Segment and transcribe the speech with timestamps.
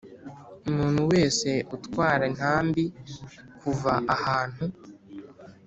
[0.69, 2.83] Umuntu wese utwara intambi
[3.59, 4.63] kuva ahantu